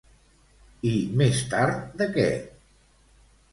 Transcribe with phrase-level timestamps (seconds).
[0.91, 2.27] I més tard de què?